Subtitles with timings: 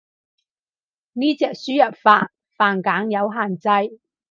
[1.13, 3.99] 呢隻輸入法繁簡冇限制